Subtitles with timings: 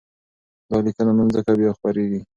[0.69, 2.21] دا لیکنه نن ځکه بیا خپرېږي،